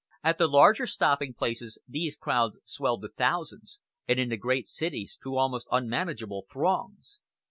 [0.23, 3.77] At the larger stopping places these crowds swelled to thousands,
[4.07, 7.19] and in the great cities to almost unmanageable throngs.